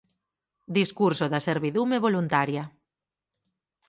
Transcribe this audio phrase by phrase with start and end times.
[0.77, 2.63] Discurso da servidume voluntaria